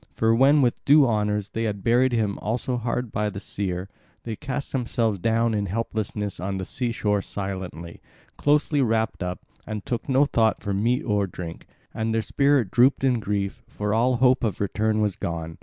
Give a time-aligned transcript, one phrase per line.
[0.15, 3.87] For when with due honours they had buried him also hard by the seer,
[4.23, 8.01] they cast themselves down in helplessness on the sea shore silently,
[8.35, 13.03] closely wrapped up, and took no thought for meat or drink; and their spirit drooped
[13.03, 15.59] in grief, for all hope of return was gone.